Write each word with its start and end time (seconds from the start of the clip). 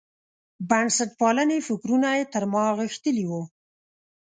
بنسټپالنې 0.69 1.59
فکرونه 1.67 2.07
یې 2.17 2.23
تر 2.33 2.43
ما 2.53 2.65
غښتلي 2.79 3.25
وو. 3.27 3.43